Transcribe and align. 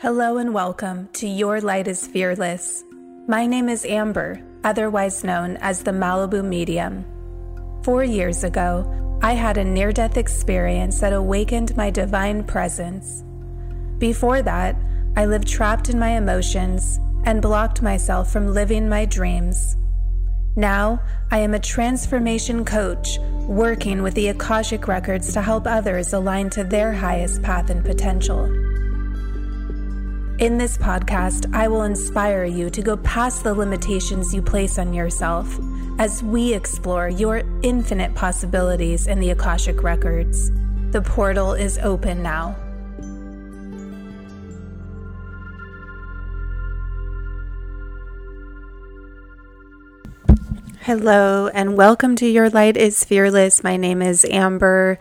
Hello 0.00 0.38
and 0.38 0.54
welcome 0.54 1.10
to 1.12 1.28
Your 1.28 1.60
Light 1.60 1.86
is 1.86 2.06
Fearless. 2.06 2.84
My 3.28 3.44
name 3.44 3.68
is 3.68 3.84
Amber, 3.84 4.40
otherwise 4.64 5.22
known 5.24 5.58
as 5.58 5.82
the 5.82 5.90
Malibu 5.90 6.42
Medium. 6.42 7.04
Four 7.82 8.04
years 8.04 8.42
ago, 8.42 9.18
I 9.20 9.34
had 9.34 9.58
a 9.58 9.64
near 9.64 9.92
death 9.92 10.16
experience 10.16 11.00
that 11.00 11.12
awakened 11.12 11.76
my 11.76 11.90
divine 11.90 12.44
presence. 12.44 13.22
Before 13.98 14.40
that, 14.40 14.74
I 15.18 15.26
lived 15.26 15.46
trapped 15.46 15.90
in 15.90 15.98
my 15.98 16.16
emotions 16.16 16.98
and 17.26 17.42
blocked 17.42 17.82
myself 17.82 18.32
from 18.32 18.54
living 18.54 18.88
my 18.88 19.04
dreams. 19.04 19.76
Now, 20.56 21.02
I 21.30 21.40
am 21.40 21.52
a 21.52 21.58
transformation 21.58 22.64
coach 22.64 23.18
working 23.46 24.02
with 24.02 24.14
the 24.14 24.28
Akashic 24.28 24.88
Records 24.88 25.34
to 25.34 25.42
help 25.42 25.66
others 25.66 26.14
align 26.14 26.48
to 26.50 26.64
their 26.64 26.94
highest 26.94 27.42
path 27.42 27.68
and 27.68 27.84
potential. 27.84 28.69
In 30.40 30.56
this 30.56 30.78
podcast, 30.78 31.54
I 31.54 31.68
will 31.68 31.82
inspire 31.82 32.46
you 32.46 32.70
to 32.70 32.80
go 32.80 32.96
past 32.96 33.44
the 33.44 33.52
limitations 33.52 34.32
you 34.32 34.40
place 34.40 34.78
on 34.78 34.94
yourself 34.94 35.46
as 35.98 36.22
we 36.22 36.54
explore 36.54 37.10
your 37.10 37.42
infinite 37.60 38.14
possibilities 38.14 39.06
in 39.06 39.20
the 39.20 39.32
Akashic 39.32 39.82
Records. 39.82 40.50
The 40.92 41.02
portal 41.02 41.52
is 41.52 41.76
open 41.80 42.22
now. 42.22 42.56
Hello, 50.80 51.48
and 51.48 51.76
welcome 51.76 52.16
to 52.16 52.26
Your 52.26 52.48
Light 52.48 52.78
is 52.78 53.04
Fearless. 53.04 53.62
My 53.62 53.76
name 53.76 54.00
is 54.00 54.24
Amber, 54.24 54.98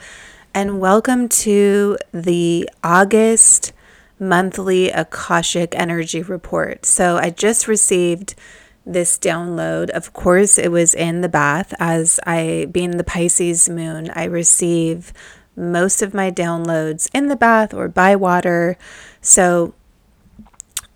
and 0.54 0.82
welcome 0.82 1.30
to 1.30 1.98
the 2.12 2.70
August 2.84 3.72
monthly 4.20 4.90
Akashic 4.90 5.74
Energy 5.76 6.22
Report. 6.22 6.86
So 6.86 7.18
I 7.18 7.30
just 7.30 7.68
received 7.68 8.36
this 8.86 9.18
download. 9.18 9.90
Of 9.92 10.14
course, 10.14 10.58
it 10.58 10.72
was 10.72 10.94
in 10.94 11.22
the 11.22 11.30
bath 11.30 11.74
as 11.80 12.20
I, 12.26 12.68
being 12.72 12.98
the 12.98 13.04
Pisces 13.04 13.70
moon, 13.70 14.12
I 14.14 14.26
receive 14.26 15.14
most 15.56 16.02
of 16.02 16.14
my 16.14 16.32
downloads 16.32 17.10
in 17.14 17.28
the 17.28 17.36
bath 17.36 17.74
or 17.74 17.88
by 17.88 18.16
water. 18.16 18.78
So 19.22 19.74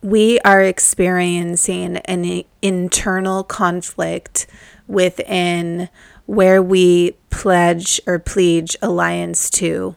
we 0.01 0.39
are 0.39 0.61
experiencing 0.61 1.97
an 1.97 2.43
internal 2.61 3.43
conflict 3.43 4.47
within 4.87 5.89
where 6.25 6.61
we 6.61 7.15
pledge 7.29 8.01
or 8.05 8.19
pledge 8.19 8.75
alliance 8.81 9.49
to. 9.49 9.95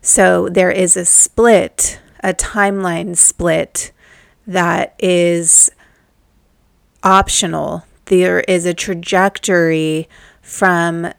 So 0.00 0.48
there 0.48 0.70
is 0.70 0.96
a 0.96 1.04
split 1.04 2.00
a 2.22 2.32
timeline 2.32 3.16
split 3.16 3.92
that 4.46 4.94
is 4.98 5.70
optional. 7.02 7.84
There 8.06 8.40
is 8.40 8.66
a 8.66 8.74
trajectory 8.74 10.08
from 10.40 11.12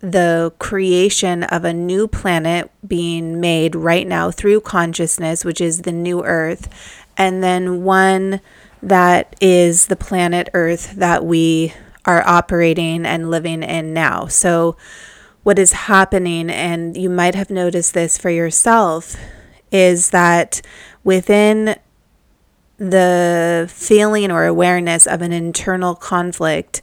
the 0.00 0.52
creation 0.58 1.42
of 1.44 1.64
a 1.64 1.72
new 1.72 2.06
planet 2.06 2.70
being 2.86 3.40
made 3.40 3.74
right 3.74 4.06
now 4.06 4.30
through 4.30 4.60
consciousness, 4.60 5.44
which 5.44 5.60
is 5.60 5.82
the 5.82 5.92
new 5.92 6.24
Earth, 6.24 6.68
and 7.16 7.42
then 7.42 7.82
one 7.82 8.40
that 8.80 9.34
is 9.40 9.86
the 9.86 9.96
planet 9.96 10.48
Earth 10.54 10.92
that 10.94 11.24
we 11.24 11.72
are 12.04 12.26
operating 12.26 13.04
and 13.04 13.30
living 13.30 13.62
in 13.62 13.92
now. 13.92 14.26
So, 14.26 14.76
what 15.42 15.58
is 15.58 15.72
happening, 15.72 16.50
and 16.50 16.96
you 16.96 17.08
might 17.08 17.34
have 17.34 17.50
noticed 17.50 17.94
this 17.94 18.18
for 18.18 18.30
yourself, 18.30 19.16
is 19.72 20.10
that 20.10 20.62
within 21.04 21.76
the 22.78 23.68
feeling 23.72 24.30
or 24.30 24.44
awareness 24.44 25.06
of 25.06 25.20
an 25.20 25.32
internal 25.32 25.94
conflict, 25.94 26.80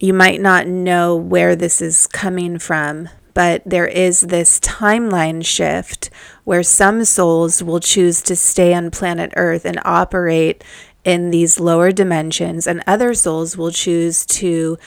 you 0.00 0.12
might 0.12 0.40
not 0.40 0.66
know 0.66 1.14
where 1.14 1.54
this 1.54 1.80
is 1.80 2.06
coming 2.06 2.58
from, 2.58 3.08
but 3.34 3.62
there 3.64 3.86
is 3.86 4.22
this 4.22 4.58
timeline 4.60 5.44
shift 5.44 6.10
where 6.44 6.62
some 6.62 7.04
souls 7.04 7.62
will 7.62 7.80
choose 7.80 8.20
to 8.22 8.34
stay 8.34 8.74
on 8.74 8.90
planet 8.90 9.32
Earth 9.36 9.64
and 9.64 9.78
operate 9.84 10.64
in 11.04 11.30
these 11.30 11.58
lower 11.58 11.92
dimensions, 11.92 12.66
and 12.66 12.82
other 12.86 13.12
souls 13.14 13.56
will 13.56 13.70
choose 13.70 14.24
to 14.24 14.78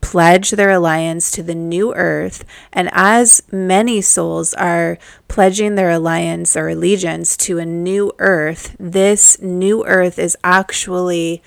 pledge 0.00 0.52
their 0.52 0.70
alliance 0.70 1.30
to 1.30 1.42
the 1.42 1.54
new 1.54 1.94
earth. 1.94 2.44
And 2.72 2.88
as 2.92 3.42
many 3.52 4.00
souls 4.00 4.54
are 4.54 4.98
pledging 5.28 5.74
their 5.74 5.90
alliance 5.90 6.56
or 6.56 6.68
allegiance 6.68 7.36
to 7.38 7.58
a 7.58 7.66
new 7.66 8.12
earth, 8.18 8.76
this 8.78 9.40
new 9.40 9.84
earth 9.86 10.18
is 10.18 10.36
actually 10.42 11.42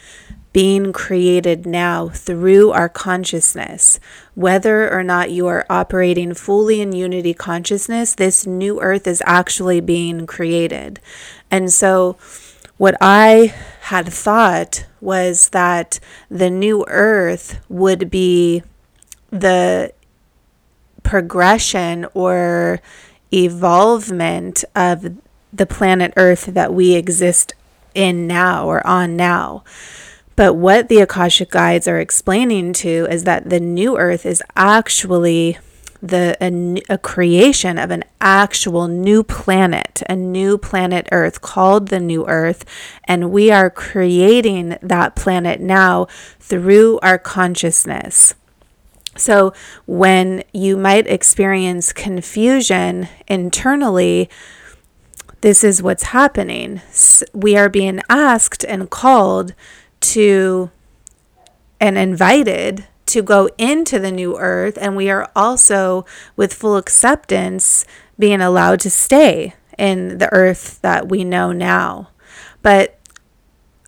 being 0.53 0.94
created 0.94 1.66
now 1.66 2.09
through 2.09 2.69
our 2.69 2.88
consciousness. 2.88 4.00
Whether 4.36 4.92
or 4.94 5.03
not 5.03 5.31
you 5.31 5.47
are 5.47 5.66
operating 5.69 6.36
fully 6.36 6.80
in 6.80 6.94
unity 6.94 7.34
consciousness, 7.34 8.13
this 8.13 8.46
new 8.46 8.80
earth 8.80 9.08
is 9.08 9.24
actually 9.25 9.81
being 9.81 10.28
created. 10.28 11.00
And 11.50 11.74
so, 11.74 12.18
what 12.78 12.96
I 13.02 13.53
had 13.81 14.08
thought 14.12 14.86
was 15.03 15.50
that 15.50 16.00
the 16.30 16.50
new 16.50 16.86
earth 16.88 17.59
would 17.69 18.09
be 18.09 18.64
the 19.30 19.91
progression 21.03 22.06
or 22.14 22.80
evolvement 23.34 24.63
of 24.75 25.18
the 25.52 25.66
planet 25.66 26.13
Earth 26.18 26.46
that 26.46 26.74
we 26.74 26.94
exist 26.94 27.53
in 27.94 28.25
now 28.28 28.66
or 28.66 28.86
on 28.86 29.16
now. 29.16 29.63
But 30.36 30.56
what 30.56 30.90
the 30.90 31.00
Akashic 31.00 31.52
guides 31.52 31.88
are 31.88 32.00
explaining 32.00 32.74
to 32.74 33.08
is 33.09 33.24
that 33.25 33.50
the 33.50 33.59
new 33.59 33.97
Earth 33.97 34.25
is 34.25 34.42
actually 34.56 35.59
the 36.03 36.36
a, 36.41 36.94
a, 36.94 36.97
creation 36.97 37.78
of 37.78 37.90
an 37.90 38.03
actual 38.19 38.90
new 38.90 39.24
planet, 39.24 40.03
a 40.09 40.18
new 40.18 40.58
planet 40.58 41.08
Earth 41.14 41.40
called 41.40 41.88
the 41.88 42.00
new 42.00 42.28
Earth, 42.28 42.66
and 43.06 43.31
we 43.31 43.50
are 43.50 43.69
creating 43.69 44.78
that 44.81 45.16
planet 45.16 45.62
now 45.62 46.08
through 46.42 47.00
our 47.02 47.18
consciousness. 47.18 48.36
So, 49.16 49.53
when 49.86 50.44
you 50.52 50.75
might 50.75 51.08
experience 51.08 51.94
confusion 51.94 53.08
internally, 53.28 54.30
this 55.40 55.63
is 55.63 55.81
what's 55.81 56.03
happening. 56.03 56.81
We 57.34 57.56
are 57.56 57.69
being 57.69 58.02
asked 58.09 58.66
and 58.66 58.90
called 58.90 59.53
to 60.02 60.69
and 61.80 61.97
invited 61.97 62.88
to 63.13 63.22
go 63.22 63.47
into 63.59 64.00
the 64.00 64.12
new 64.12 64.38
earth, 64.38 64.78
and 64.81 64.96
we 64.96 65.09
are 65.09 65.29
also, 65.35 66.06
with 66.35 66.53
full 66.53 66.78
acceptance, 66.78 67.85
being 68.18 68.41
allowed 68.41 68.79
to 68.81 68.90
stay 68.90 69.53
in 69.78 70.18
the 70.18 70.31
earth 70.34 70.81
that 70.81 71.09
we 71.09 71.24
know 71.24 71.51
now. 71.51 72.09
But 72.63 73.00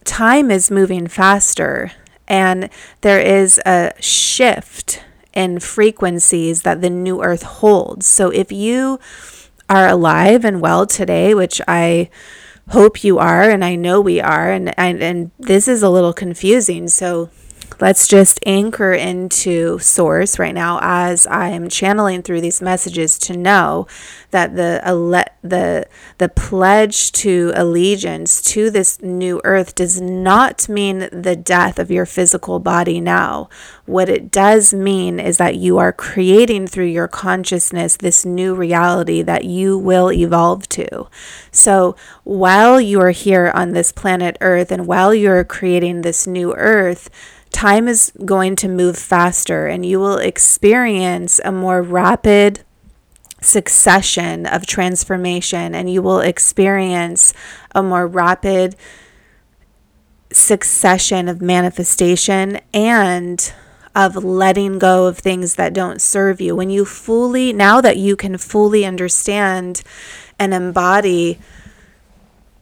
time 0.04 0.52
is 0.52 0.70
moving 0.70 1.08
faster, 1.08 1.92
and 2.28 2.70
there 3.02 3.20
is 3.20 3.60
a 3.66 3.94
shift 4.00 5.04
in 5.34 5.60
frequencies 5.60 6.62
that 6.62 6.82
the 6.82 6.90
new 6.90 7.24
earth 7.24 7.44
holds. 7.44 8.06
So 8.06 8.30
if 8.30 8.52
you 8.52 9.00
are 9.68 9.88
alive 9.88 10.46
and 10.46 10.62
well 10.62 10.86
today, 10.86 11.34
which 11.34 11.60
I 11.68 12.12
hope 12.70 13.04
you 13.04 13.18
are, 13.18 13.50
and 13.50 13.66
I 13.66 13.76
know 13.76 14.02
we 14.02 14.22
are, 14.22 14.52
and, 14.52 14.78
and, 14.80 15.02
and 15.02 15.32
this 15.40 15.68
is 15.68 15.82
a 15.82 15.90
little 15.90 16.14
confusing. 16.14 16.88
So 16.88 17.30
let's 17.80 18.08
just 18.08 18.40
anchor 18.46 18.94
into 18.94 19.80
source 19.80 20.40
right 20.40 20.54
now 20.54 20.80
as 20.82 21.28
I'm 21.28 21.70
channeling 21.70 22.22
through 22.22 22.42
these 22.42 22.62
messages 22.62 23.18
to 23.20 23.38
know 23.38 23.88
that 24.32 24.56
the 24.56 24.82
the 25.42 25.88
the 26.18 26.30
pledge 26.30 27.12
to 27.14 27.52
allegiance 27.56 28.42
to 28.42 28.70
this 28.70 29.02
new 29.02 29.42
earth 29.44 29.76
does 29.76 30.02
not 30.02 30.68
mean 30.68 31.10
the 31.12 31.36
death 31.36 31.80
of 31.80 31.92
your 31.92 32.06
physical 32.06 32.60
body 32.60 33.00
now. 33.00 33.50
What 33.86 34.10
it 34.10 34.32
does 34.32 34.74
mean 34.74 35.20
is 35.20 35.38
that 35.38 35.56
you 35.56 35.78
are 35.78 35.94
creating 35.94 36.68
through 36.68 36.86
your 36.86 37.08
consciousness 37.08 37.98
this 37.98 38.26
new 38.26 38.56
reality 38.56 39.22
that 39.22 39.46
you 39.46 39.78
will 39.78 40.12
evolve 40.12 40.68
to. 40.70 41.08
So, 41.52 41.96
while 42.24 42.82
you 42.82 43.00
are 43.02 43.12
here 43.12 43.52
on 43.54 43.72
this 43.72 43.92
planet 43.92 44.38
Earth 44.42 44.72
and 44.72 44.88
while 44.88 45.14
you're 45.14 45.44
creating 45.44 46.02
this 46.02 46.26
new 46.28 46.54
earth, 46.56 47.10
time 47.56 47.88
is 47.88 48.12
going 48.26 48.58
to 48.58 48.68
move 48.68 48.98
faster 48.98 49.66
and 49.66 49.86
you 49.86 49.98
will 49.98 50.18
experience 50.18 51.40
a 51.46 51.52
more 51.54 51.82
rapid 51.82 52.64
succession 53.40 54.46
of 54.46 54.66
transformation 54.66 55.74
and 55.74 55.90
you 55.90 56.02
will 56.02 56.20
experience 56.20 57.34
a 57.74 57.82
more 57.82 58.06
rapid 58.06 58.76
succession 60.34 61.30
of 61.30 61.42
manifestation 61.42 62.60
and 62.74 63.54
of 63.96 64.18
letting 64.18 64.78
go 64.78 65.06
of 65.06 65.18
things 65.18 65.56
that 65.56 65.74
don't 65.74 66.02
serve 66.02 66.42
you. 66.42 66.54
When 66.54 66.70
you 66.70 66.84
fully, 66.84 67.54
now 67.54 67.80
that 67.80 67.96
you 67.96 68.18
can 68.18 68.38
fully 68.38 68.84
understand 68.84 69.82
and 70.38 70.54
embody 70.54 71.40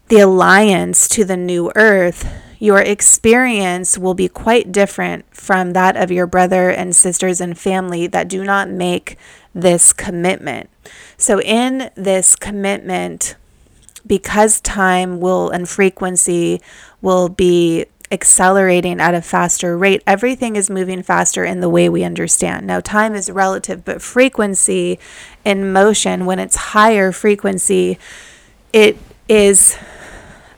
the 0.09 0.19
alliance 0.19 1.07
to 1.07 1.25
the 1.25 1.37
new 1.37 1.71
earth, 1.75 2.31
your 2.63 2.79
experience 2.79 3.97
will 3.97 4.13
be 4.13 4.29
quite 4.29 4.71
different 4.71 5.25
from 5.35 5.73
that 5.73 5.97
of 5.97 6.09
your 6.09 6.25
brother 6.25 6.69
and 6.69 6.95
sisters 6.95 7.41
and 7.41 7.59
family 7.59 8.07
that 8.07 8.29
do 8.29 8.41
not 8.41 8.69
make 8.69 9.17
this 9.53 9.91
commitment. 9.91 10.69
So, 11.17 11.41
in 11.41 11.91
this 11.95 12.37
commitment, 12.37 13.35
because 14.07 14.61
time 14.61 15.19
will 15.19 15.49
and 15.49 15.67
frequency 15.67 16.61
will 17.01 17.27
be 17.27 17.85
accelerating 18.11 19.01
at 19.01 19.13
a 19.13 19.21
faster 19.21 19.77
rate, 19.77 20.01
everything 20.07 20.55
is 20.55 20.69
moving 20.69 21.03
faster 21.03 21.43
in 21.43 21.59
the 21.59 21.67
way 21.67 21.89
we 21.89 22.05
understand. 22.05 22.65
Now, 22.65 22.79
time 22.79 23.13
is 23.13 23.29
relative, 23.29 23.83
but 23.83 24.01
frequency 24.01 24.99
in 25.43 25.73
motion, 25.73 26.25
when 26.25 26.39
it's 26.39 26.55
higher 26.55 27.11
frequency, 27.11 27.99
it 28.71 28.97
is 29.27 29.77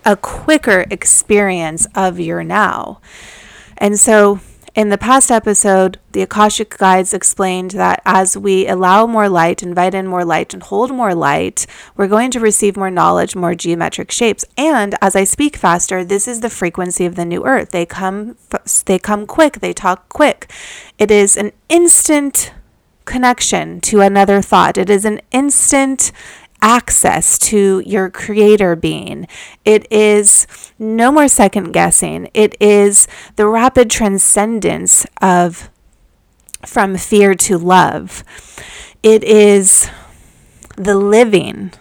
a 0.06 0.16
quicker 0.16 0.86
experience 0.90 1.88
of 1.96 2.19
your 2.19 2.44
now. 2.44 3.00
And 3.78 4.00
so, 4.00 4.40
in 4.75 4.90
the 4.90 4.98
past 4.98 5.31
episode, 5.31 6.00
the 6.12 6.22
Akashic 6.22 6.78
Guides 6.78 7.13
explained 7.13 7.72
that 7.72 8.02
as 8.06 8.38
we 8.38 8.68
allow 8.68 9.07
more 9.07 9.30
light, 9.30 9.63
invite 9.63 9.94
in 9.94 10.06
more 10.06 10.25
light, 10.25 10.54
and 10.54 10.62
hold 10.62 10.92
more 10.92 11.16
light, 11.16 11.66
we're 11.96 12.10
going 12.10 12.30
to 12.31 12.42
receive 12.42 12.75
more 12.75 12.92
knowledge, 12.92 13.38
more 13.38 13.56
geometric 13.56 14.12
shapes. 14.12 14.44
And 14.57 14.96
as 15.02 15.16
I 15.16 15.24
speak 15.24 15.56
faster, 15.56 16.04
this 16.04 16.28
is 16.28 16.42
the 16.42 16.50
frequency 16.50 17.06
of 17.06 17.16
the 17.16 17.24
new 17.24 17.46
earth. 17.46 17.72
They 17.72 17.86
come, 17.86 18.36
they 18.84 19.00
come 19.00 19.25
quick. 19.25 19.62
They 19.62 19.72
talk 19.72 20.10
quick. 20.10 20.51
It 21.00 21.10
is 21.10 21.38
an 21.38 21.54
instant 21.69 22.51
connection 23.06 23.80
to 23.80 24.01
another 24.01 24.42
thought. 24.42 24.78
It 24.78 24.90
is 24.90 25.06
an 25.06 25.22
instant 25.31 26.12
access 26.66 27.38
to 27.38 27.84
your 27.86 28.10
creator 28.10 28.76
being. 28.76 29.28
It 29.66 29.90
is 29.92 30.48
no 30.80 31.12
more 31.12 31.28
second 31.28 31.74
guessing. 31.74 32.28
It 32.34 32.58
is 32.60 33.08
the 33.36 33.46
rapid 33.46 33.92
transcendence 33.92 35.06
of 35.22 35.70
from 36.66 36.98
fear 36.98 37.36
to 37.36 37.60
love. 37.60 38.24
It 39.04 39.24
is 39.24 39.92
the 40.76 40.96
living 40.96 41.72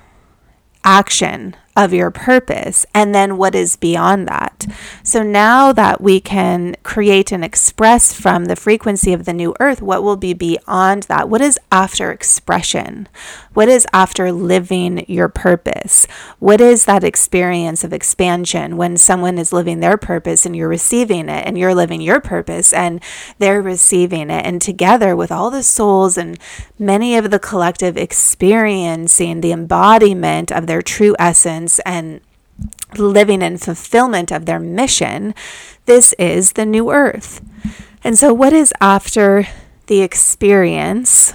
action 0.85 1.57
of 1.77 1.93
your 1.93 2.11
purpose 2.11 2.87
and 2.95 3.13
then 3.13 3.37
what 3.37 3.55
is 3.55 3.75
beyond 3.75 4.29
that. 4.29 4.67
So 5.03 5.25
now 5.25 5.73
that 5.73 6.01
we 6.01 6.21
can 6.21 6.77
create 6.85 7.33
and 7.33 7.45
express 7.45 8.13
from 8.13 8.45
the 8.45 8.55
frequency 8.55 9.13
of 9.13 9.25
the 9.25 9.33
new 9.33 9.55
earth, 9.59 9.83
what 9.83 10.05
will 10.05 10.17
be 10.17 10.35
beyond 10.35 11.05
that? 11.05 11.29
What 11.29 11.41
is 11.41 11.59
after 11.73 12.13
expression? 12.13 13.09
What 13.55 13.69
is 13.69 13.87
after 13.93 14.31
living 14.31 15.05
your 15.09 15.29
purpose? 15.29 16.07
What 16.39 16.61
is 16.61 16.85
that 16.85 17.03
experience 17.03 17.83
of 17.83 17.93
expansion 17.93 18.77
when 18.77 18.97
someone 18.97 19.37
is 19.37 19.53
living 19.53 19.81
their 19.81 19.97
purpose 19.97 20.47
and 20.47 20.55
you're 20.55 20.69
receiving 20.69 21.29
it 21.29 21.45
and 21.47 21.59
you're 21.59 21.75
living 21.75 22.01
your 22.01 22.21
purpose 22.21 22.73
and 22.73 23.03
they're 23.39 23.63
receiving 23.63 24.31
it? 24.31 24.47
And 24.47 24.63
together 24.63 25.17
with 25.17 25.33
all 25.33 25.51
the 25.51 25.63
souls 25.65 26.17
and 26.17 26.39
many 26.79 27.17
of 27.17 27.33
the 27.33 27.39
collective 27.41 27.97
experiencing 27.97 29.41
the 29.41 29.53
embodiment 29.53 30.53
of 30.53 30.67
their 30.69 30.83
true 30.83 31.17
essence 31.19 31.64
and 31.81 32.21
living 32.97 33.43
in 33.43 33.59
fulfillment 33.59 34.31
of 34.31 34.47
their 34.47 34.61
mission, 34.61 35.35
this 35.87 36.13
is 36.19 36.53
the 36.53 36.67
new 36.67 36.91
earth. 36.91 37.41
And 38.03 38.19
so, 38.19 38.33
what 38.33 38.53
is 38.53 38.73
after 38.81 39.47
the 39.87 40.03
experience 40.03 41.35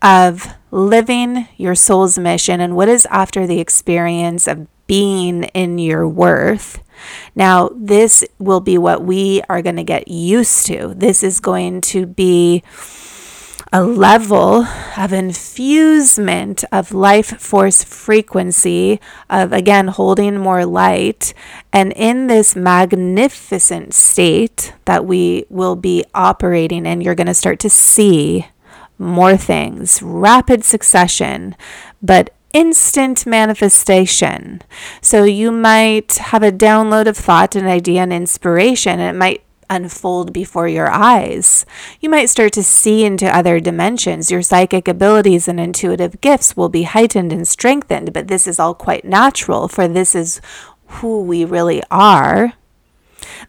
of 0.00 0.46
living 0.70 1.48
your 1.56 1.74
soul's 1.74 2.18
mission, 2.18 2.60
and 2.60 2.76
what 2.76 2.88
is 2.88 3.06
after 3.10 3.46
the 3.46 3.60
experience 3.60 4.46
of 4.46 4.66
being 4.86 5.44
in 5.44 5.78
your 5.78 6.08
worth? 6.08 6.82
Now, 7.34 7.70
this 7.74 8.24
will 8.38 8.60
be 8.60 8.78
what 8.78 9.02
we 9.02 9.42
are 9.48 9.62
going 9.62 9.76
to 9.76 9.84
get 9.84 10.08
used 10.08 10.66
to. 10.66 10.94
This 10.96 11.22
is 11.22 11.40
going 11.40 11.80
to 11.82 12.06
be 12.06 12.62
a 13.72 13.82
level 13.82 14.66
of 14.98 15.12
infusement 15.14 16.62
of 16.70 16.92
life 16.92 17.40
force 17.40 17.82
frequency, 17.82 19.00
of 19.30 19.52
again 19.52 19.88
holding 19.88 20.36
more 20.36 20.66
light. 20.66 21.32
And 21.72 21.92
in 21.94 22.26
this 22.26 22.54
magnificent 22.54 23.94
state 23.94 24.74
that 24.84 25.06
we 25.06 25.46
will 25.48 25.76
be 25.76 26.04
operating 26.14 26.84
in, 26.84 27.00
you're 27.00 27.14
going 27.14 27.26
to 27.26 27.34
start 27.34 27.58
to 27.60 27.70
see 27.70 28.46
more 28.98 29.38
things, 29.38 30.02
rapid 30.02 30.64
succession, 30.64 31.56
but 32.02 32.30
instant 32.52 33.24
manifestation. 33.24 34.60
So 35.00 35.24
you 35.24 35.50
might 35.50 36.14
have 36.16 36.42
a 36.42 36.52
download 36.52 37.06
of 37.06 37.16
thought, 37.16 37.56
an 37.56 37.66
idea, 37.66 38.02
and 38.02 38.12
inspiration, 38.12 39.00
and 39.00 39.16
it 39.16 39.18
might 39.18 39.42
unfold 39.70 40.32
before 40.32 40.68
your 40.68 40.90
eyes. 40.90 41.64
You 42.00 42.08
might 42.08 42.28
start 42.30 42.52
to 42.54 42.62
see 42.62 43.04
into 43.04 43.34
other 43.34 43.60
dimensions. 43.60 44.30
Your 44.30 44.42
psychic 44.42 44.88
abilities 44.88 45.48
and 45.48 45.58
intuitive 45.58 46.20
gifts 46.20 46.56
will 46.56 46.68
be 46.68 46.84
heightened 46.84 47.32
and 47.32 47.46
strengthened, 47.46 48.12
but 48.12 48.28
this 48.28 48.46
is 48.46 48.58
all 48.58 48.74
quite 48.74 49.04
natural, 49.04 49.68
for 49.68 49.88
this 49.88 50.14
is 50.14 50.40
who 50.86 51.22
we 51.22 51.44
really 51.44 51.82
are. 51.90 52.54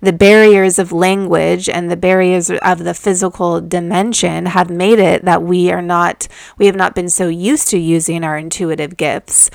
The 0.01 0.13
barriers 0.13 0.79
of 0.79 0.91
language 0.91 1.67
and 1.67 1.89
the 1.89 1.97
barriers 1.97 2.49
of 2.49 2.83
the 2.83 2.93
physical 2.93 3.61
dimension 3.61 4.47
have 4.47 4.69
made 4.69 4.99
it 4.99 5.25
that 5.25 5.43
we 5.43 5.71
are 5.71 5.81
not, 5.81 6.27
we 6.57 6.65
have 6.67 6.75
not 6.75 6.95
been 6.95 7.09
so 7.09 7.27
used 7.27 7.69
to 7.69 7.77
using 7.77 8.23
our 8.23 8.37
intuitive 8.37 8.97
gifts. 8.97 9.49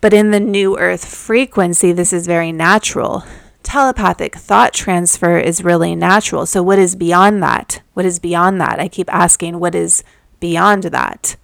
But 0.00 0.12
in 0.12 0.30
the 0.30 0.40
new 0.40 0.78
earth 0.78 1.04
frequency, 1.04 1.92
this 1.92 2.12
is 2.12 2.26
very 2.26 2.52
natural 2.52 3.24
telepathic 3.62 4.36
thought 4.36 4.72
transfer 4.72 5.38
is 5.38 5.64
really 5.64 5.94
natural. 5.94 6.46
So, 6.46 6.62
what 6.62 6.78
is 6.78 6.94
beyond 6.94 7.42
that? 7.42 7.82
What 7.94 8.06
is 8.06 8.18
beyond 8.18 8.60
that? 8.60 8.80
I 8.80 8.88
keep 8.88 9.12
asking, 9.12 9.58
what 9.58 9.74
is 9.74 10.04
beyond 10.40 10.84
that? 10.84 11.36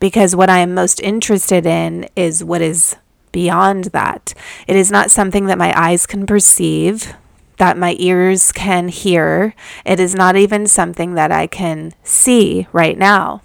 Because 0.00 0.36
what 0.36 0.50
I 0.50 0.58
am 0.58 0.74
most 0.74 1.00
interested 1.00 1.66
in 1.66 2.08
is 2.16 2.44
what 2.44 2.62
is 2.62 2.96
beyond 3.32 3.86
that. 3.86 4.34
It 4.66 4.76
is 4.76 4.90
not 4.90 5.10
something 5.10 5.46
that 5.46 5.58
my 5.58 5.72
eyes 5.78 6.06
can 6.06 6.26
perceive, 6.26 7.14
that 7.58 7.76
my 7.78 7.96
ears 7.98 8.52
can 8.52 8.88
hear. 8.88 9.54
It 9.84 10.00
is 10.00 10.14
not 10.14 10.36
even 10.36 10.66
something 10.66 11.14
that 11.14 11.32
I 11.32 11.46
can 11.46 11.92
see 12.02 12.66
right 12.72 12.96
now. 12.96 13.42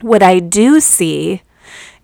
What 0.00 0.22
I 0.22 0.40
do 0.40 0.80
see 0.80 1.42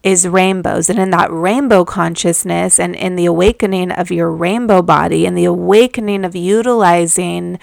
is 0.02 0.26
rainbows. 0.26 0.88
And 0.88 0.98
in 0.98 1.10
that 1.10 1.30
rainbow 1.30 1.84
consciousness 1.84 2.78
and 2.78 2.94
in 2.94 3.16
the 3.16 3.26
awakening 3.26 3.90
of 3.90 4.10
your 4.10 4.30
rainbow 4.30 4.82
body 4.82 5.26
and 5.26 5.36
the 5.36 5.44
awakening 5.44 6.24
of 6.24 6.36
utilizing 6.36 7.58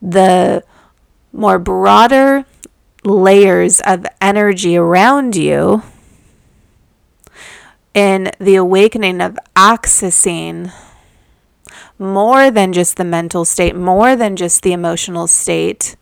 the 0.00 0.62
more 1.32 1.58
broader 1.58 2.44
layers 3.04 3.80
of 3.80 4.06
energy 4.20 4.76
around 4.76 5.34
you, 5.34 5.82
in 7.94 8.30
the 8.38 8.54
awakening 8.54 9.20
of 9.20 9.38
accessing 9.54 10.72
more 11.98 12.50
than 12.50 12.72
just 12.72 12.96
the 12.96 13.04
mental 13.04 13.44
state, 13.44 13.76
more 13.76 14.16
than 14.16 14.34
just 14.34 14.62
the 14.62 14.72
emotional 14.72 15.26
state, 15.26 15.96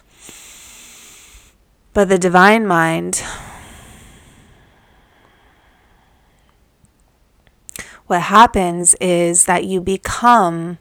but 1.93 2.09
the 2.09 2.19
divine 2.19 2.67
mind 2.67 3.23
what 8.11 8.23
happens 8.23 8.97
is 9.01 9.45
that 9.45 9.65
you 9.65 9.81
become 9.81 10.79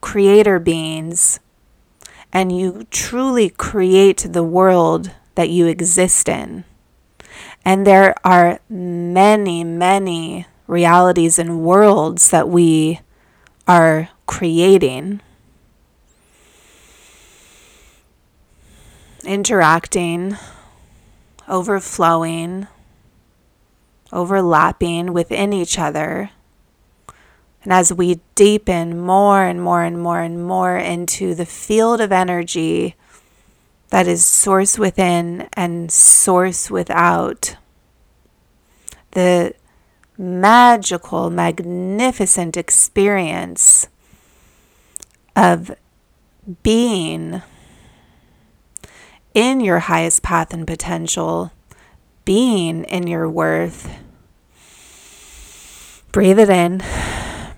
creator 0.00 0.58
beings 0.58 1.38
and 2.32 2.50
you 2.50 2.86
truly 2.90 3.50
create 3.50 4.26
the 4.30 4.42
world 4.42 5.10
that 5.34 5.50
you 5.50 5.66
exist 5.66 6.30
in. 6.30 6.64
And 7.62 7.86
there 7.86 8.14
are 8.24 8.58
many, 8.70 9.64
many 9.64 10.46
realities 10.66 11.38
and 11.38 11.60
worlds 11.60 12.30
that 12.30 12.48
we 12.48 13.00
are 13.68 14.08
creating, 14.24 15.20
interacting, 19.26 20.38
overflowing, 21.46 22.66
overlapping 24.10 25.12
within 25.12 25.52
each 25.52 25.78
other 25.78 26.30
and 27.66 27.72
as 27.72 27.92
we 27.92 28.20
deepen 28.36 28.96
more 28.96 29.42
and 29.42 29.60
more 29.60 29.82
and 29.82 30.00
more 30.00 30.20
and 30.20 30.46
more 30.46 30.76
into 30.76 31.34
the 31.34 31.44
field 31.44 32.00
of 32.00 32.12
energy 32.12 32.94
that 33.90 34.06
is 34.06 34.24
source 34.24 34.78
within 34.78 35.48
and 35.54 35.90
source 35.90 36.70
without, 36.70 37.56
the 39.10 39.52
magical, 40.16 41.28
magnificent 41.28 42.56
experience 42.56 43.88
of 45.34 45.72
being 46.62 47.42
in 49.34 49.58
your 49.58 49.80
highest 49.80 50.22
path 50.22 50.54
and 50.54 50.68
potential, 50.68 51.50
being 52.24 52.84
in 52.84 53.08
your 53.08 53.28
worth 53.28 53.90
breathe 56.12 56.38
it 56.38 56.48
in. 56.48 56.80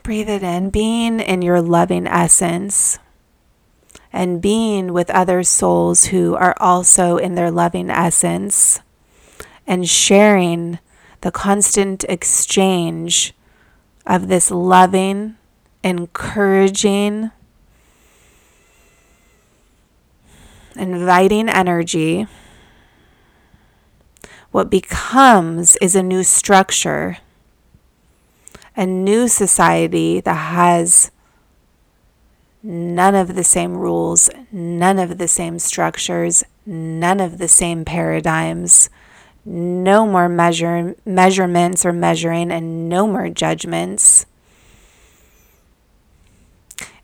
Breathe 0.08 0.30
it 0.30 0.42
in, 0.42 0.70
being 0.70 1.20
in 1.20 1.42
your 1.42 1.60
loving 1.60 2.06
essence 2.06 2.98
and 4.10 4.40
being 4.40 4.94
with 4.94 5.10
other 5.10 5.42
souls 5.42 6.06
who 6.06 6.34
are 6.34 6.54
also 6.58 7.18
in 7.18 7.34
their 7.34 7.50
loving 7.50 7.90
essence 7.90 8.80
and 9.66 9.86
sharing 9.86 10.78
the 11.20 11.30
constant 11.30 12.04
exchange 12.04 13.34
of 14.06 14.28
this 14.28 14.50
loving, 14.50 15.36
encouraging, 15.84 17.30
inviting 20.74 21.50
energy. 21.50 22.26
What 24.52 24.70
becomes 24.70 25.76
is 25.82 25.94
a 25.94 26.02
new 26.02 26.24
structure, 26.24 27.18
a 28.78 28.86
new 28.86 29.26
society 29.26 30.20
that 30.20 30.34
has 30.34 31.10
none 32.62 33.16
of 33.16 33.34
the 33.34 33.42
same 33.42 33.76
rules, 33.76 34.30
none 34.52 35.00
of 35.00 35.18
the 35.18 35.26
same 35.26 35.58
structures, 35.58 36.44
none 36.64 37.18
of 37.18 37.38
the 37.38 37.48
same 37.48 37.84
paradigms, 37.84 38.88
no 39.44 40.06
more 40.06 40.28
measure, 40.28 40.94
measurements 41.04 41.84
or 41.84 41.92
measuring, 41.92 42.52
and 42.52 42.88
no 42.88 43.08
more 43.08 43.28
judgments. 43.28 44.26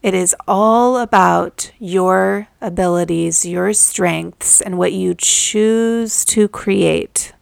It 0.01 0.15
is 0.15 0.37
all 0.47 0.99
about 0.99 1.73
your 1.81 2.47
abilities, 2.61 3.45
your 3.45 3.73
strengths, 3.73 4.61
and 4.61 4.79
what 4.79 4.93
you 4.93 5.17
choose 5.19 6.25
to 6.27 6.47
create. 6.47 7.34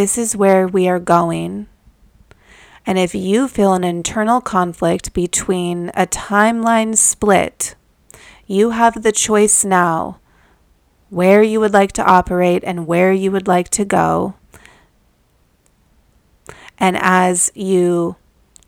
This 0.00 0.16
is 0.16 0.34
where 0.34 0.66
we 0.66 0.88
are 0.88 0.98
going. 0.98 1.66
And 2.86 2.98
if 2.98 3.14
you 3.14 3.46
feel 3.48 3.74
an 3.74 3.84
internal 3.84 4.40
conflict 4.40 5.12
between 5.12 5.90
a 5.90 6.06
timeline 6.06 6.96
split, 6.96 7.74
you 8.46 8.70
have 8.70 9.02
the 9.02 9.12
choice 9.12 9.62
now 9.62 10.18
where 11.10 11.42
you 11.42 11.60
would 11.60 11.74
like 11.74 11.92
to 11.92 12.02
operate 12.02 12.64
and 12.64 12.86
where 12.86 13.12
you 13.12 13.30
would 13.30 13.46
like 13.46 13.68
to 13.76 13.84
go. 13.84 14.36
And 16.78 16.96
as 16.98 17.52
you 17.54 18.16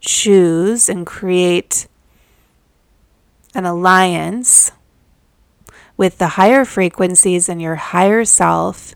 choose 0.01 0.87
and 0.87 1.07
create 1.07 1.87
an 3.55 3.65
alliance 3.65 4.73
with 5.97 6.19
the 6.19 6.37
higher 6.37 6.67
frequencies 6.67 7.49
and 7.49 7.63
your 7.63 7.77
higher 7.77 8.27
self, 8.27 8.95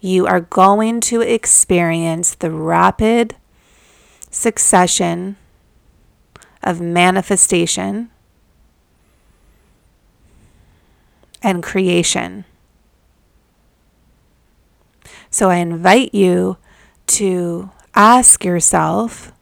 you 0.00 0.26
are 0.26 0.40
going 0.40 1.00
to 1.00 1.20
experience 1.20 2.34
the 2.34 2.50
rapid 2.50 3.36
succession 4.30 5.36
of 6.62 6.80
manifestation 6.80 8.10
and 11.42 11.62
creation. 11.62 12.44
So 15.30 15.50
I 15.50 15.56
invite 15.56 16.14
you 16.14 16.56
to 17.08 17.70
ask 17.94 18.44
yourself 18.44 19.32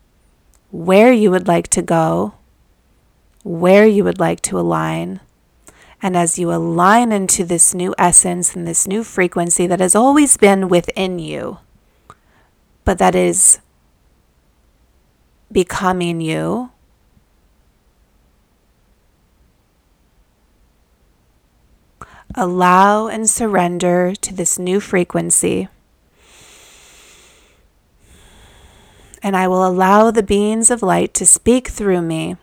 where 0.70 1.12
you 1.12 1.30
would 1.30 1.46
like 1.46 1.68
to 1.68 1.82
go, 1.82 2.34
where 3.44 3.86
you 3.86 4.02
would 4.04 4.18
like 4.18 4.40
to 4.42 4.58
align. 4.58 5.20
And 6.02 6.16
as 6.16 6.38
you 6.38 6.52
align 6.52 7.12
into 7.12 7.44
this 7.44 7.72
new 7.74 7.94
essence 7.96 8.56
and 8.56 8.66
this 8.66 8.88
new 8.88 9.04
frequency 9.04 9.68
that 9.68 9.78
has 9.78 9.94
always 9.94 10.36
been 10.36 10.68
within 10.68 11.20
you, 11.20 11.58
but 12.84 12.98
that 12.98 13.14
is 13.14 13.60
becoming 15.52 16.20
you, 16.20 16.70
allow 22.34 23.06
and 23.06 23.30
surrender 23.30 24.14
to 24.16 24.34
this 24.34 24.58
new 24.58 24.80
frequency. 24.80 25.68
and 29.22 29.36
I 29.36 29.46
will 29.46 29.64
allow 29.66 30.10
the 30.10 30.22
beings 30.22 30.70
of 30.70 30.82
light 30.82 31.14
to 31.14 31.24
speak 31.24 31.68
through 31.68 32.02
me. 32.02 32.36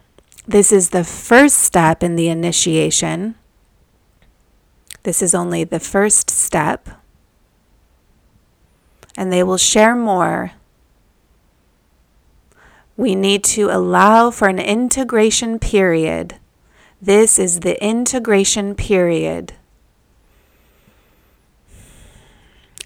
This 0.47 0.71
is 0.71 0.89
the 0.89 1.03
first 1.03 1.57
step 1.57 2.01
in 2.01 2.15
the 2.15 2.29
initiation. 2.29 3.35
This 5.03 5.21
is 5.21 5.33
only 5.33 5.63
the 5.63 5.79
first 5.79 6.29
step. 6.29 6.89
And 9.17 9.31
they 9.31 9.43
will 9.43 9.57
share 9.57 9.95
more. 9.95 10.51
We 12.97 13.15
need 13.15 13.43
to 13.45 13.69
allow 13.69 14.29
for 14.29 14.47
an 14.49 14.59
integration 14.59 15.57
period. 15.59 16.35
This 17.01 17.39
is 17.39 17.61
the 17.61 17.81
integration 17.83 18.75
period. 18.75 19.53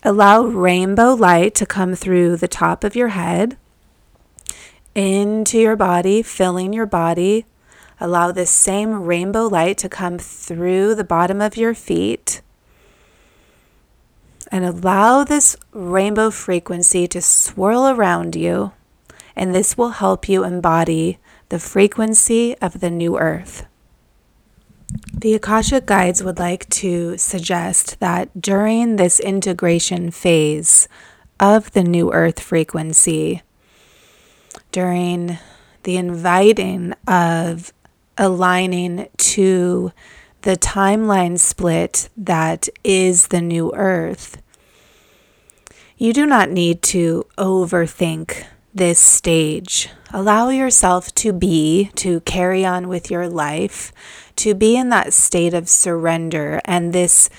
Allow 0.03 0.43
rainbow 0.43 1.13
light 1.13 1.55
to 1.55 1.65
come 1.65 1.95
through 1.95 2.37
the 2.37 2.47
top 2.47 2.83
of 2.83 2.95
your 2.95 3.09
head 3.09 3.57
into 4.93 5.57
your 5.57 5.75
body, 5.75 6.21
filling 6.21 6.73
your 6.73 6.85
body. 6.85 7.45
Allow 8.03 8.33
this 8.33 8.51
same 8.51 9.03
rainbow 9.03 9.47
light 9.47 9.77
to 9.77 9.87
come 9.87 10.19
through 10.19 10.93
the 10.93 11.05
bottom 11.05 11.39
of 11.39 11.55
your 11.55 11.73
feet. 11.73 12.41
And 14.51 14.65
allow 14.65 15.23
this 15.23 15.55
rainbow 15.71 16.29
frequency 16.29 17.07
to 17.07 17.21
swirl 17.21 17.87
around 17.87 18.35
you. 18.35 18.73
And 19.37 19.55
this 19.55 19.77
will 19.77 19.91
help 19.91 20.27
you 20.27 20.43
embody 20.43 21.17
the 21.47 21.59
frequency 21.59 22.57
of 22.57 22.81
the 22.81 22.89
new 22.89 23.17
earth. 23.17 23.65
The 25.13 25.35
Akashic 25.35 25.85
Guides 25.85 26.21
would 26.21 26.39
like 26.39 26.67
to 26.71 27.17
suggest 27.17 28.01
that 28.01 28.41
during 28.41 28.97
this 28.97 29.21
integration 29.21 30.11
phase 30.11 30.89
of 31.39 31.71
the 31.71 31.85
new 31.85 32.11
earth 32.11 32.41
frequency, 32.41 33.43
during 34.73 35.37
the 35.83 35.95
inviting 35.95 36.93
of 37.07 37.71
aligning 38.17 39.07
to 39.17 39.91
the 40.43 40.57
timeline 40.57 41.39
split 41.39 42.09
that 42.17 42.67
is 42.83 43.27
the 43.27 43.41
new 43.41 43.71
earth. 43.73 44.41
You 45.97 46.11
do 46.11 46.25
not 46.25 46.49
need 46.49 46.81
to 46.83 47.25
overthink 47.37 48.43
this 48.73 48.99
stage. 48.99 49.89
Allow 50.11 50.49
yourself 50.49 51.13
to 51.15 51.31
be, 51.31 51.91
to 51.95 52.19
carry 52.21 52.65
on 52.65 52.87
with 52.87 53.09
your 53.09 53.29
life, 53.29 53.93
to 54.37 54.53
be 54.53 54.75
in 54.75 54.89
that 54.89 55.13
state 55.13 55.53
of 55.53 55.69
surrender 55.69 56.59
and 56.65 56.91
this 56.91 57.29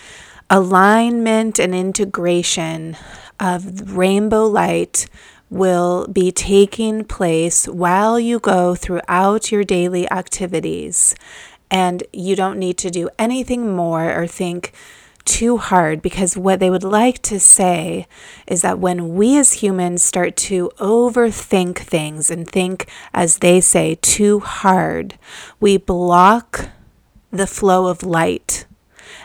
alignment 0.49 1.59
and 1.59 1.75
integration 1.75 2.97
of 3.41 3.97
rainbow 3.97 4.47
light 4.47 5.07
will 5.51 6.07
be 6.09 6.33
taking 6.33 7.05
place 7.05 7.67
while 7.67 8.19
you 8.19 8.39
go 8.39 8.75
throughout 8.75 9.53
your 9.53 9.65
daily 9.65 10.11
activities. 10.11 11.15
And 11.71 12.03
you 12.13 12.37
don't 12.37 12.59
need 12.59 12.79
to 12.79 12.91
do 12.91 13.09
anything 13.19 13.75
more 13.75 14.13
or 14.13 14.27
think 14.27 14.73
too 15.25 15.57
hard 15.57 16.03
because 16.03 16.37
what 16.37 16.61
they 16.61 16.71
would 16.71 16.85
like 16.85 17.21
to 17.23 17.41
say 17.41 18.07
is 18.47 18.63
that 18.63 18.79
when 18.79 19.15
we 19.15 19.39
as 19.39 19.55
humans 19.55 20.03
start 20.03 20.37
to 20.37 20.71
overthink 20.79 21.79
things 21.79 22.31
and 22.31 22.49
think, 22.49 22.87
as 23.13 23.39
they 23.39 23.61
say, 23.61 23.97
too 24.03 24.41
hard, 24.41 25.19
we 25.61 25.77
block 25.77 26.69
the 27.31 27.47
flow 27.47 27.87
of 27.87 28.03
light 28.03 28.67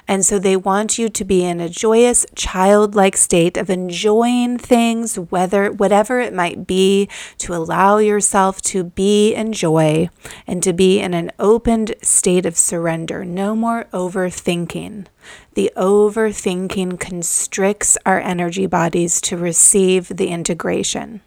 and 0.10 0.26
so 0.26 0.40
they 0.40 0.58
want 0.58 0.98
you 0.98 1.08
to 1.08 1.24
be 1.24 1.46
in 1.46 1.60
a 1.60 1.70
joyous, 1.70 2.26
childlike 2.34 3.16
state 3.16 3.58
of 3.58 3.70
enjoying 3.70 4.58
things, 4.58 5.20
whether 5.20 5.72
whatever 5.72 6.20
it 6.20 6.34
might 6.34 6.66
be, 6.66 7.08
to 7.38 7.54
allow 7.54 8.00
yourself 8.00 8.60
to 8.64 8.84
be 8.84 9.36
in 9.36 9.54
joy 9.54 10.10
and 10.48 10.64
to 10.64 10.74
be 10.74 11.00
in 11.00 11.14
an 11.14 11.32
opened 11.38 11.94
state 12.02 12.48
of 12.48 12.58
surrender. 12.58 13.24
No 13.24 13.56
more 13.56 13.86
overthinking. 13.94 15.06
The 15.54 15.72
overthinking 15.78 17.00
constricts 17.00 17.96
our 18.04 18.20
energy 18.20 18.66
bodies 18.66 19.22
to 19.22 19.38
receive 19.38 20.08
the 20.08 20.30
integration. 20.30 21.22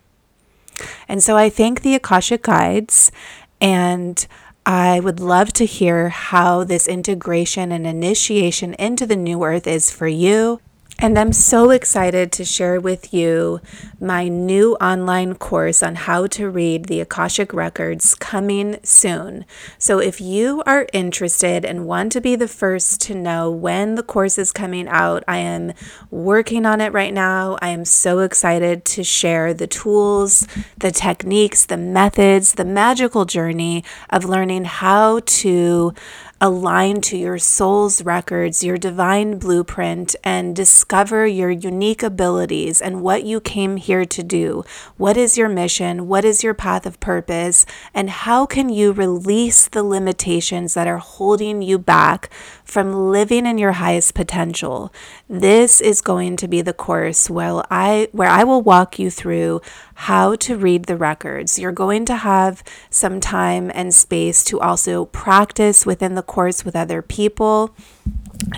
And 1.06 1.22
so 1.22 1.36
I 1.36 1.50
thank 1.50 1.82
the 1.82 1.94
Akashic 1.94 2.42
Guides 2.42 3.12
and 3.60 4.26
I 4.64 5.00
would 5.00 5.18
love 5.18 5.52
to 5.54 5.66
hear 5.66 6.08
how 6.10 6.62
this 6.62 6.86
integration 6.86 7.72
and 7.72 7.86
initiation 7.86 8.74
into 8.74 9.06
the 9.06 9.16
new 9.16 9.42
earth 9.42 9.66
is 9.66 9.90
for 9.90 10.06
you. 10.06 10.60
And 10.98 11.18
I'm 11.18 11.32
so 11.32 11.70
excited 11.70 12.30
to 12.32 12.44
share 12.44 12.80
with 12.80 13.12
you 13.12 13.60
my 13.98 14.28
new 14.28 14.74
online 14.76 15.34
course 15.34 15.82
on 15.82 15.96
how 15.96 16.28
to 16.28 16.48
read 16.48 16.84
the 16.84 17.00
Akashic 17.00 17.52
Records 17.52 18.14
coming 18.14 18.78
soon. 18.84 19.44
So, 19.78 19.98
if 19.98 20.20
you 20.20 20.62
are 20.64 20.86
interested 20.92 21.64
and 21.64 21.86
want 21.86 22.12
to 22.12 22.20
be 22.20 22.36
the 22.36 22.46
first 22.46 23.00
to 23.02 23.14
know 23.16 23.50
when 23.50 23.96
the 23.96 24.02
course 24.04 24.38
is 24.38 24.52
coming 24.52 24.86
out, 24.86 25.24
I 25.26 25.38
am 25.38 25.72
working 26.10 26.66
on 26.66 26.80
it 26.80 26.92
right 26.92 27.14
now. 27.14 27.58
I 27.60 27.68
am 27.68 27.84
so 27.84 28.20
excited 28.20 28.84
to 28.84 29.02
share 29.02 29.52
the 29.52 29.66
tools, 29.66 30.46
the 30.78 30.92
techniques, 30.92 31.66
the 31.66 31.76
methods, 31.76 32.54
the 32.54 32.64
magical 32.64 33.24
journey 33.24 33.82
of 34.10 34.24
learning 34.24 34.66
how 34.66 35.20
to 35.20 35.94
align 36.42 37.00
to 37.00 37.16
your 37.16 37.38
soul's 37.38 38.02
records, 38.02 38.64
your 38.64 38.76
divine 38.76 39.38
blueprint, 39.38 40.16
and 40.24 40.56
discover 40.56 41.24
your 41.24 41.52
unique 41.52 42.02
abilities 42.02 42.80
and 42.80 43.00
what 43.00 43.22
you 43.22 43.40
came 43.40 43.76
here 43.76 44.04
to 44.04 44.24
do. 44.24 44.64
What 44.96 45.16
is 45.16 45.38
your 45.38 45.48
mission? 45.48 46.08
What 46.08 46.24
is 46.24 46.42
your 46.42 46.52
path 46.52 46.84
of 46.84 46.98
purpose? 46.98 47.64
And 47.94 48.10
how 48.10 48.44
can 48.44 48.68
you 48.68 48.90
release 48.90 49.68
the 49.68 49.84
limitations 49.84 50.74
that 50.74 50.88
are 50.88 50.98
holding 50.98 51.62
you 51.62 51.78
back 51.78 52.28
from 52.72 53.10
living 53.10 53.44
in 53.44 53.58
your 53.58 53.72
highest 53.72 54.14
potential? 54.14 54.90
This 55.28 55.80
is 55.80 56.00
going 56.00 56.36
to 56.38 56.48
be 56.48 56.62
the 56.62 56.72
course 56.72 57.28
where 57.28 57.62
I 57.70 58.08
where 58.12 58.30
I 58.30 58.44
will 58.44 58.62
walk 58.62 58.98
you 58.98 59.10
through 59.10 59.60
how 59.94 60.36
to 60.36 60.56
read 60.56 60.86
the 60.86 60.96
records. 60.96 61.58
You're 61.58 61.70
going 61.70 62.06
to 62.06 62.16
have 62.16 62.64
some 62.88 63.20
time 63.20 63.70
and 63.74 63.94
space 63.94 64.42
to 64.44 64.58
also 64.58 65.04
practice 65.04 65.84
within 65.84 66.14
the 66.14 66.22
course 66.22 66.64
with 66.64 66.74
other 66.74 67.02
people. 67.02 67.74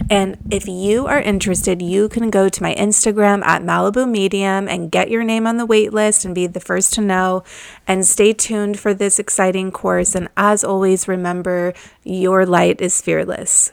And 0.09 0.39
if 0.51 0.67
you 0.67 1.07
are 1.07 1.21
interested, 1.21 1.83
you 1.83 2.09
can 2.09 2.31
go 2.31 2.49
to 2.49 2.63
my 2.63 2.75
Instagram 2.77 3.45
at 3.45 3.63
Malibu 3.63 4.09
Medium 4.09 4.69
and 4.69 4.91
get 4.91 5.11
your 5.11 5.25
name 5.25 5.47
on 5.47 5.57
the 5.57 5.67
wait 5.67 5.93
list 5.93 6.25
and 6.25 6.35
be 6.35 6.47
the 6.47 6.61
first 6.61 6.95
to 6.95 7.01
know. 7.01 7.45
And 7.87 8.07
stay 8.07 8.33
tuned 8.33 8.79
for 8.79 8.95
this 8.95 9.19
exciting 9.19 9.73
course. 9.73 10.15
And 10.15 10.29
as 10.37 10.65
always, 10.65 11.09
remember 11.09 11.75
your 12.03 12.47
light 12.47 12.81
is 12.81 13.03
fearless. 13.03 13.73